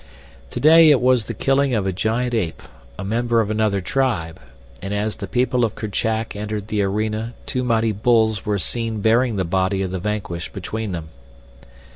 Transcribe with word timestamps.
Today 0.49 0.89
it 0.89 0.99
was 0.99 1.25
the 1.25 1.33
killing 1.35 1.75
of 1.75 1.85
a 1.85 1.91
giant 1.93 2.33
ape, 2.33 2.63
a 2.97 3.03
member 3.03 3.39
of 3.39 3.51
another 3.51 3.81
tribe, 3.81 4.39
and 4.81 4.95
as 4.95 5.17
the 5.17 5.27
people 5.27 5.63
of 5.63 5.75
Kerchak 5.75 6.35
entered 6.35 6.69
the 6.69 6.81
arena 6.81 7.35
two 7.45 7.63
mighty 7.63 7.91
bulls 7.91 8.43
were 8.43 8.57
seen 8.57 9.01
bearing 9.01 9.35
the 9.35 9.45
body 9.45 9.83
of 9.83 9.91
the 9.91 9.99
vanquished 9.99 10.53
between 10.53 10.91
them. 10.91 11.09